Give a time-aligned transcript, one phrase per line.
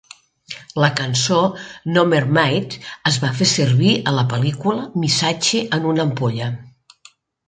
[0.83, 1.35] La cançó
[1.97, 2.77] "No Mermaid"
[3.09, 6.49] es va fer servir a la pel·lícula "Missatge en una ampolla".